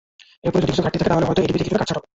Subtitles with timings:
[0.45, 2.07] এরপরও যদি কিছু ঘাটতি থাকে, তাহলে হয়তো এডিপিতে কিছুটা কাটছাঁট হবে।